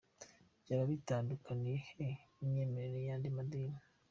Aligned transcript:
Byaba 0.61 0.83
bitandukaniye 0.91 1.77
he 1.89 2.05
n’imyemerere 2.37 2.99
y’andi 3.07 3.27
madini?. 3.37 3.79